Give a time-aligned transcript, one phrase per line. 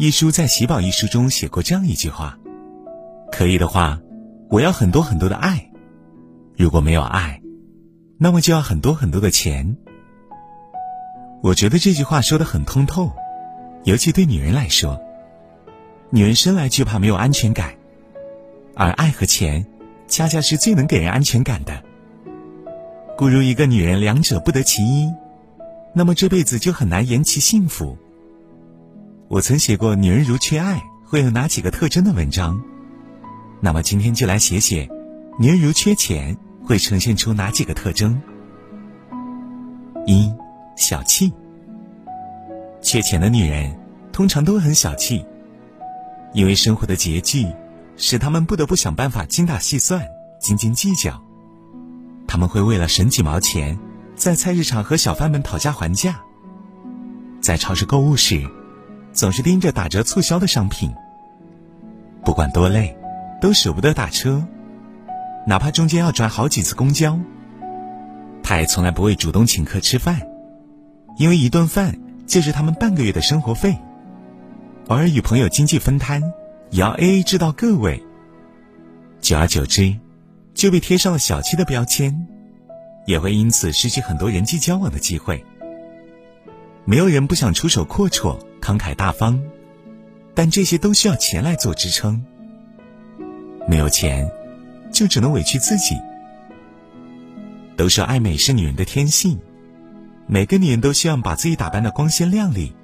[0.00, 2.38] 一书在《喜宝》一书中写过这样一句话
[3.32, 3.98] ：“可以的话，
[4.48, 5.72] 我要很多很多的爱；
[6.56, 7.42] 如果没有爱，
[8.16, 9.76] 那么就要很多很多的钱。”
[11.42, 13.10] 我觉得这句话说的很通透，
[13.82, 15.00] 尤其对女人来说，
[16.10, 17.74] 女人生来就怕没有安全感，
[18.76, 19.66] 而爱和钱，
[20.06, 21.82] 恰恰是最能给人安全感的。
[23.16, 25.12] 故如一个女人两者不得其一，
[25.92, 27.98] 那么这辈子就很难言其幸福。
[29.28, 32.58] 我曾写过“女人如缺爱会有哪几个特征”的文章，
[33.60, 34.88] 那么今天就来写写
[35.38, 38.18] “女人如缺钱会呈现出哪几个特征”。
[40.06, 40.32] 一、
[40.78, 41.30] 小气。
[42.80, 43.78] 缺钱的女人
[44.12, 45.22] 通常都很小气，
[46.32, 47.46] 因为生活的拮据，
[47.98, 50.02] 使她们不得不想办法精打细算、
[50.40, 51.22] 斤斤计较。
[52.26, 53.78] 他们会为了省几毛钱，
[54.14, 56.22] 在菜市场和小贩们讨价还价，
[57.42, 58.48] 在超市购物时。
[59.18, 60.94] 总是盯着打折促销的商品，
[62.24, 62.96] 不管多累，
[63.40, 64.46] 都舍不得打车，
[65.44, 67.18] 哪怕中间要转好几次公交。
[68.44, 70.22] 他也从来不会主动请客吃饭，
[71.16, 73.76] 因为一顿饭就是他们半个月的生活费。
[74.86, 76.22] 偶尔与朋友经济分摊，
[76.70, 78.00] 也要 A A 制到个位。
[79.20, 79.96] 久而久之，
[80.54, 82.24] 就被贴上了小气的标签，
[83.04, 85.44] 也会因此失去很多人际交往的机会。
[86.88, 88.38] 没有人不想出手阔绰。
[88.62, 89.38] 慷慨大方，
[90.34, 92.24] 但这些都需要钱来做支撑。
[93.68, 94.30] 没有钱，
[94.90, 95.94] 就只能委屈自己。
[97.76, 99.38] 都说爱美是女人的天性，
[100.26, 102.74] 每个女人都希望把自己打扮的光鲜亮丽。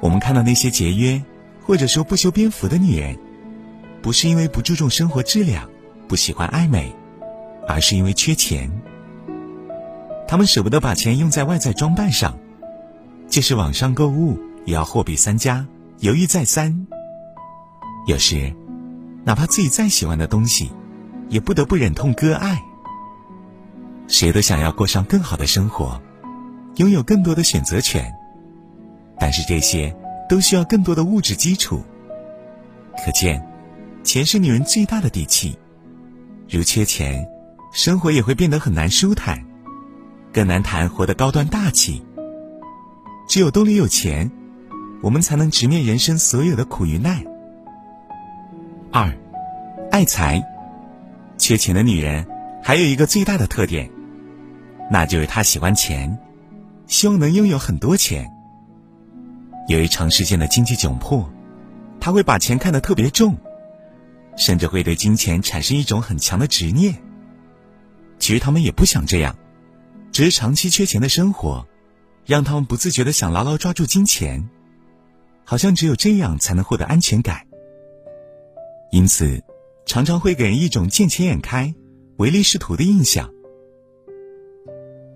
[0.00, 1.22] 我们看到那些节约
[1.62, 3.18] 或者说不修边幅的女人，
[4.02, 5.68] 不是因为不注重生活质量，
[6.06, 6.94] 不喜欢爱美，
[7.66, 8.70] 而是因为缺钱。
[10.28, 12.38] 她们舍不得把钱用在外在装扮上。
[13.34, 15.66] 就是网上购物也要货比三家，
[15.98, 16.86] 犹豫再三。
[18.06, 18.54] 有时，
[19.24, 20.70] 哪怕自己再喜欢的东西，
[21.30, 22.62] 也不得不忍痛割爱。
[24.06, 26.00] 谁都想要过上更好的生活，
[26.76, 28.08] 拥有更多的选择权，
[29.18, 29.92] 但是这些
[30.28, 31.82] 都需要更多的物质基础。
[33.04, 33.44] 可见，
[34.04, 35.58] 钱是女人最大的底气。
[36.48, 37.26] 如缺钱，
[37.72, 39.44] 生活也会变得很难舒坦，
[40.32, 42.00] 更难谈活得高端大气。
[43.26, 44.30] 只有兜里有钱，
[45.02, 47.24] 我们才能直面人生所有的苦与难。
[48.92, 49.12] 二，
[49.90, 50.42] 爱财，
[51.38, 52.26] 缺钱的女人
[52.62, 53.90] 还有一个最大的特点，
[54.90, 56.18] 那就是她喜欢钱，
[56.86, 58.30] 希望能拥有很多钱。
[59.68, 61.28] 由于长时间的经济窘迫，
[61.98, 63.36] 她会把钱看得特别重，
[64.36, 66.94] 甚至会对金钱产生一种很强的执念。
[68.18, 69.34] 其实他们也不想这样，
[70.12, 71.66] 只是长期缺钱的生活。
[72.26, 74.48] 让他们不自觉的想牢牢抓住金钱，
[75.44, 77.46] 好像只有这样才能获得安全感。
[78.90, 79.42] 因此，
[79.86, 81.74] 常常会给人一种见钱眼开、
[82.16, 83.30] 唯利是图的印象。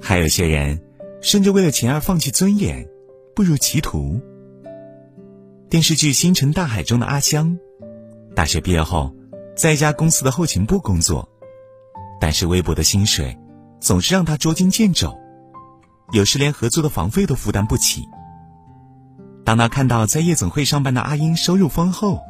[0.00, 0.80] 还有些人，
[1.20, 2.88] 甚至为了钱而放弃尊严，
[3.34, 4.20] 步入歧途。
[5.68, 7.58] 电视剧《星辰大海》中的阿香，
[8.34, 9.14] 大学毕业后，
[9.56, 11.28] 在一家公司的后勤部工作，
[12.20, 13.36] 但是微薄的薪水，
[13.80, 15.18] 总是让他捉襟见肘。
[16.14, 18.08] 有时连合租的房费都负担不起。
[19.44, 22.20] 当他看到在夜总会上班的阿英收入丰厚，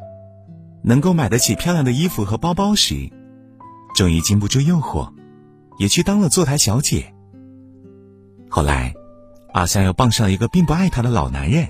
[0.83, 3.11] 能够买得起漂亮的衣服和包包时，
[3.95, 5.13] 终于禁不住诱惑，
[5.79, 7.13] 也去当了坐台小姐。
[8.49, 8.95] 后来，
[9.53, 11.69] 阿香又傍上了一个并不爱她的老男人，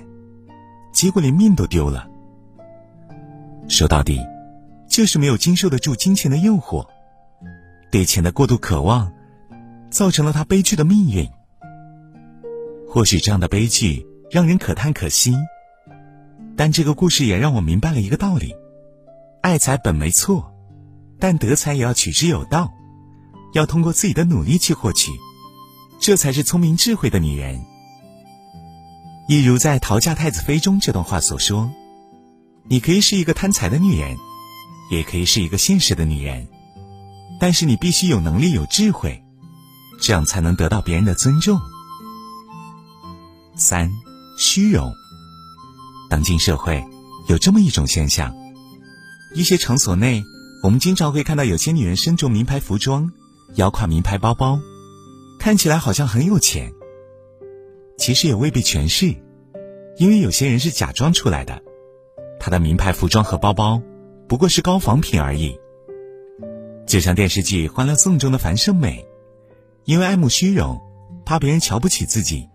[0.93, 2.07] 结果连命都丢了。
[3.67, 4.21] 说到底，
[4.87, 6.87] 就是没有经受得住金钱的诱惑，
[7.91, 9.11] 对钱的过度渴望，
[9.89, 11.29] 造成了他悲剧的命运。
[12.95, 15.35] 或许这样的悲剧让人可叹可惜，
[16.55, 18.55] 但这个故事也让我明白了一个道理：
[19.41, 20.53] 爱财本没错，
[21.19, 22.71] 但得财也要取之有道，
[23.53, 25.11] 要通过自己的努力去获取，
[25.99, 27.65] 这才是聪明智慧的女人。
[29.27, 31.69] 一如在《逃嫁太子妃》中这段话所说
[32.69, 34.15] ：“你可以是一个贪财的女人，
[34.89, 36.47] 也可以是一个现实的女人，
[37.41, 39.21] 但是你必须有能力、有智慧，
[39.99, 41.59] 这样才能得到别人的尊重。”
[43.57, 43.89] 三，
[44.37, 44.93] 虚荣。
[46.09, 46.83] 当今社会
[47.29, 48.35] 有这么一种现象：
[49.33, 50.23] 一些场所内，
[50.61, 53.09] 我们经常会看到有些女人身着名牌服装，
[53.55, 54.59] 腰挎名牌包包，
[55.39, 56.73] 看起来好像很有钱。
[57.97, 59.15] 其实也未必全是，
[59.97, 61.61] 因为有些人是假装出来的，
[62.41, 63.81] 她的名牌服装和包包
[64.27, 65.57] 不过是高仿品而已。
[66.85, 69.07] 就像电视剧《欢乐颂》中的樊胜美，
[69.85, 70.81] 因为爱慕虚荣，
[71.25, 72.49] 怕别人瞧不起自己。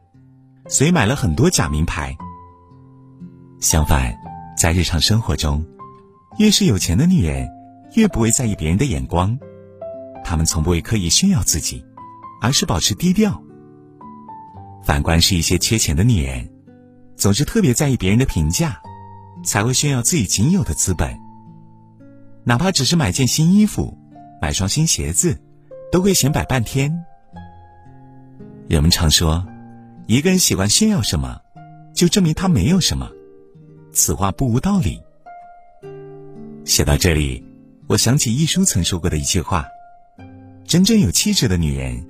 [0.71, 2.17] 所以买了很多假名牌。
[3.59, 4.17] 相反，
[4.57, 5.63] 在日常生活中，
[6.39, 7.47] 越是有钱的女人，
[7.95, 9.37] 越不会在意别人的眼光。
[10.25, 11.85] 她们从不会刻意炫耀自己，
[12.41, 13.43] 而是保持低调。
[14.85, 16.49] 反观是一些缺钱的女人，
[17.17, 18.81] 总是特别在意别人的评价，
[19.45, 21.19] 才会炫耀自己仅有的资本。
[22.45, 23.99] 哪怕只是买件新衣服、
[24.41, 25.37] 买双新鞋子，
[25.91, 27.05] 都会显摆半天。
[28.69, 29.45] 人们常说，
[30.11, 31.41] 一个人喜欢炫耀什么，
[31.95, 33.09] 就证明他没有什么。
[33.93, 35.01] 此话不无道理。
[36.65, 37.45] 写到这里，
[37.87, 39.69] 我想起一书曾说过的一句话：
[40.67, 42.05] 真正有气质的女人。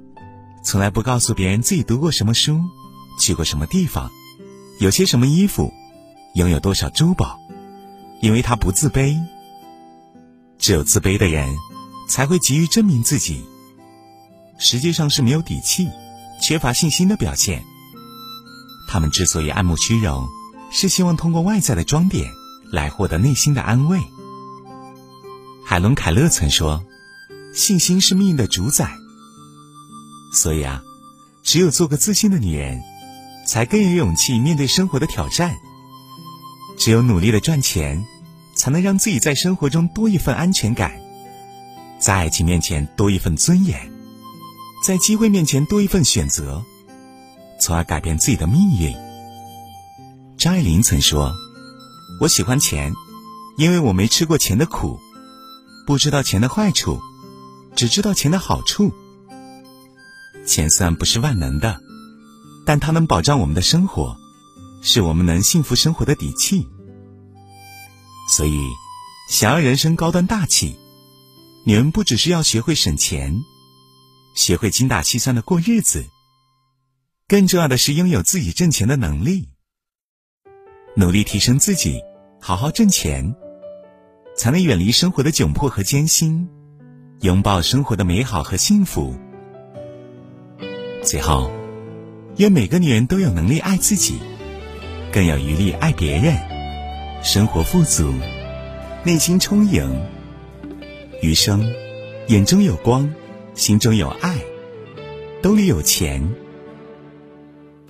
[0.64, 2.62] 从来不告诉别人自己读过什么书，
[3.18, 4.10] 去过什么地方，
[4.78, 5.70] 有些什么衣服，
[6.36, 7.38] 拥有多少珠宝，
[8.22, 9.14] 因为她不自卑。
[10.56, 11.54] 只有自卑的人，
[12.08, 13.44] 才会急于证明自己。
[14.56, 15.90] 实际上是没有底气、
[16.40, 17.62] 缺乏信心的表现。
[18.92, 20.28] 他们之所以爱慕虚荣，
[20.72, 22.32] 是希望通过外在的装点
[22.72, 24.00] 来获得内心的安慰。
[25.64, 26.84] 海伦·凯勒曾说
[27.54, 28.90] ：“信心是命运的主宰。”
[30.34, 30.82] 所以啊，
[31.44, 32.80] 只有做个自信的女人，
[33.46, 35.54] 才更有勇气面对生活的挑战。
[36.76, 38.04] 只有努力的赚钱，
[38.56, 41.00] 才能让自己在生活中多一份安全感，
[42.00, 43.92] 在爱情面前多一份尊严，
[44.84, 46.64] 在机会面前多一份选择，
[47.60, 48.96] 从而改变自己的命运。
[50.38, 51.34] 张爱玲曾说
[52.20, 52.92] ：“我喜欢钱，
[53.58, 54.98] 因为我没吃过钱的苦，
[55.86, 56.98] 不知道钱的坏处，
[57.76, 58.92] 只知道钱的好处。”
[60.46, 61.80] 钱虽然不是万能的，
[62.64, 64.16] 但它能保障我们的生活，
[64.82, 66.66] 是我们能幸福生活的底气。
[68.28, 68.58] 所以，
[69.28, 70.76] 想要人生高端大气，
[71.66, 73.42] 你们不只是要学会省钱，
[74.34, 76.06] 学会精打细算的过日子，
[77.30, 79.50] 更重要的是拥有自己挣钱的能力，
[80.96, 82.02] 努力提升自己，
[82.40, 83.36] 好好挣钱，
[84.36, 86.48] 才能远离生活的窘迫和艰辛，
[87.20, 89.14] 拥抱生活的美好和幸福。
[91.04, 91.52] 最后，
[92.38, 94.18] 愿每个女人都有能力爱自己，
[95.12, 96.36] 更有余力爱别人，
[97.22, 98.12] 生活富足，
[99.04, 99.88] 内心充盈，
[101.22, 101.64] 余生
[102.26, 103.08] 眼中有光，
[103.54, 104.36] 心中有爱，
[105.40, 106.28] 兜里有钱。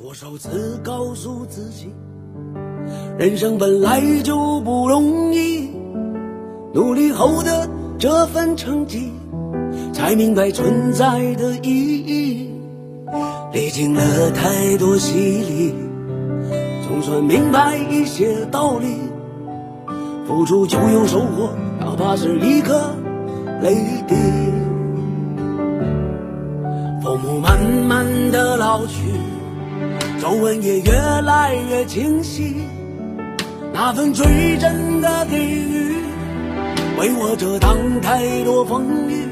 [0.03, 1.93] 多少次告诉自己，
[3.19, 5.69] 人生本来就不容易，
[6.73, 7.69] 努力后的
[7.99, 9.13] 这份成绩，
[9.93, 12.51] 才明白存在的意义。
[13.53, 15.75] 历经了太多洗礼，
[16.89, 18.87] 总算明白一些道理。
[20.27, 22.95] 付出就有收获，哪怕是一颗
[23.61, 23.75] 泪
[24.09, 24.15] 滴。
[27.03, 29.03] 父母慢慢的老去，
[30.21, 32.57] 皱纹也越来越清晰。
[33.73, 35.97] 那份最真的给予，
[36.99, 39.27] 为我遮挡太多风雨。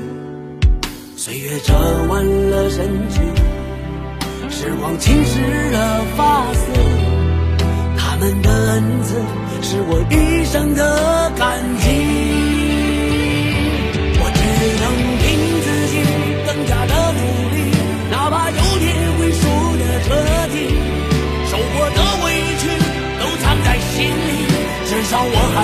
[1.17, 1.75] 岁月折
[2.09, 3.21] 弯了身躯。
[4.51, 6.73] 时光侵蚀了发丝，
[7.97, 9.15] 他们的恩赐
[9.63, 10.83] 是我一生的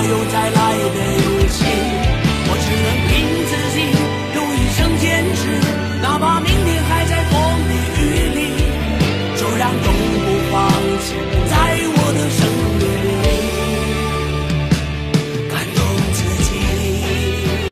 [0.05, 1.14] 少我还有再来的